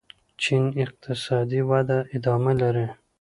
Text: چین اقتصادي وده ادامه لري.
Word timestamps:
چین 0.41 0.63
اقتصادي 0.83 1.61
وده 1.69 1.97
ادامه 2.15 2.53
لري. 2.61 2.87